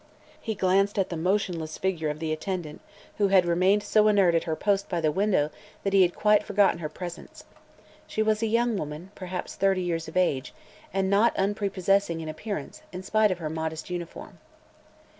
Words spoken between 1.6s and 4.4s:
figure of the attendant, who had remained so inert